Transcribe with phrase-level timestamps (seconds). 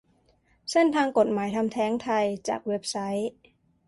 [0.71, 3.31] เส้นทางกฎหมายทำแท้งไทย จากเว็บไซค์